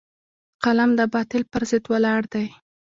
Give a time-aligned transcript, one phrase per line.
[0.63, 2.47] قلم د باطل پر ضد ولاړ دی